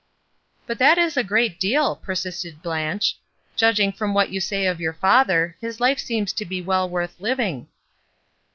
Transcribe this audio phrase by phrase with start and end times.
[0.65, 3.19] But that is a great deal," persisted Blanche.
[3.55, 7.19] Judging from what you say of your father, his life seems to be well worth
[7.21, 7.67] living."